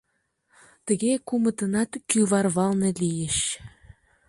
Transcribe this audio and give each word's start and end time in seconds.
Тыге 0.85 1.11
кумытынат 1.27 1.91
кӱварвалне 2.09 2.89
лийыч. 3.01 3.37